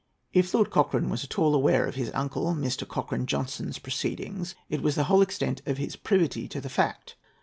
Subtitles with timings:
[0.33, 2.87] If Lord Cochrane was at all aware of his uncle Mr.
[2.87, 7.17] Cochrane Johnstone's proceedings, it was the whole extent of his privity to the fact.